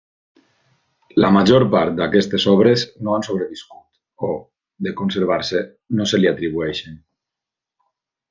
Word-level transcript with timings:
La 1.23 1.29
major 1.35 1.65
part 1.75 1.95
d'aquestes 1.99 2.45
obres 2.53 2.85
no 3.07 3.13
han 3.17 3.27
sobreviscut 3.27 4.25
o, 4.29 4.31
de 4.87 4.95
conservar-se, 5.03 5.63
no 5.99 6.09
se 6.13 6.21
li 6.23 6.31
atribueixen. 6.33 6.97